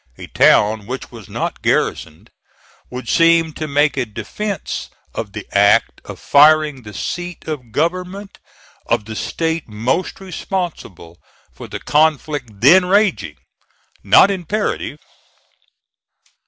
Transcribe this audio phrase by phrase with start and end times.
[0.17, 2.31] a town which was not garrisoned,
[2.89, 8.39] would seem to make a defence of the act of firing the seat of government
[8.87, 11.19] of the State most responsible
[11.53, 13.37] for the conflict then raging,
[14.03, 14.97] not imperative.